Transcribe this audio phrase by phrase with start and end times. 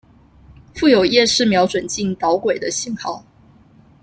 [0.73, 3.23] 附有夜视瞄准镜导轨的型号。